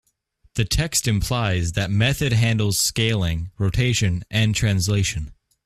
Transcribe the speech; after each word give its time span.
The 0.55 0.65
text 0.65 1.07
implies 1.07 1.73
that 1.73 1.91
method 1.91 2.33
handles 2.33 2.79
scaling, 2.79 3.51
rotation, 3.59 4.23
and 4.31 4.55
translation. 4.55 5.33